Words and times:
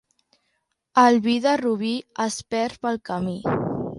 El 1.01 1.17
vi 1.27 1.35
de 1.43 1.53
Rubí 1.61 1.93
es 2.25 2.39
perd 2.55 2.83
pel 2.87 3.01
camí. 3.11 3.37